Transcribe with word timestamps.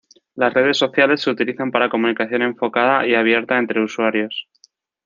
Las 0.33 0.51
redes 0.51 0.79
sociales 0.79 1.21
se 1.21 1.29
utilizan 1.29 1.69
para 1.69 1.87
comunicación 1.91 2.41
enfocada 2.41 3.05
y 3.05 3.13
abierta 3.13 3.59
entre 3.59 3.83
usuarios. 3.83 4.47